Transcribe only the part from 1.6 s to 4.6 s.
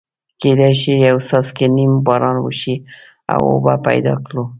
نیم باران وشي او اوبه پیدا کړو.